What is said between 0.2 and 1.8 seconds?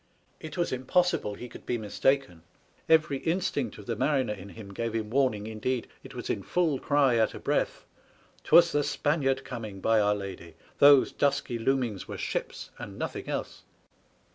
It was impossible he could be